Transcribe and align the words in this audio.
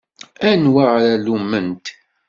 Anwa 0.49 0.83
ara 0.95 1.13
lumment? 1.25 1.85